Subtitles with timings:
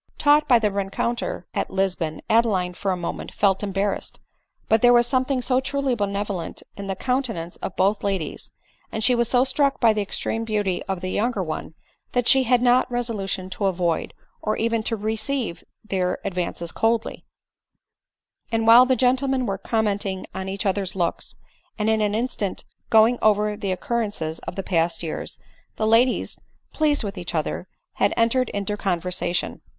[0.17, 4.19] Taught by the rencontre at Lisbon, Adeline, for a mo* ment felt embarrassed;
[4.67, 8.49] but there was something so truly benevolent in the countenance of both ladies,
[8.91, 11.75] and she was so struck by the extreme beauty of the younger one,
[12.13, 14.11] that she had not resolution to avoid,
[14.41, 17.23] or even to receive their advances coldly;
[18.51, 21.35] and while the gentlemen were commenting on each other's looks,
[21.77, 25.37] and in an instant go ing over the occurrences of past years,
[25.75, 26.39] the ladies,
[26.73, 29.61] pleased with each other, had entered into conversation.